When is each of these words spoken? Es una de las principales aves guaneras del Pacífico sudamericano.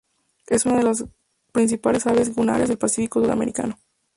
Es 0.47 0.65
una 0.65 0.77
de 0.77 0.83
las 0.83 1.05
principales 1.51 2.07
aves 2.07 2.33
guaneras 2.33 2.69
del 2.69 2.79
Pacífico 2.79 3.21
sudamericano. 3.23 3.77